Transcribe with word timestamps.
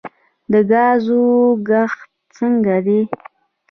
د 0.51 0.53
ګازرو 0.71 1.25
کښت 1.67 1.99
څنګه 2.37 2.75
دی؟ 2.85 2.99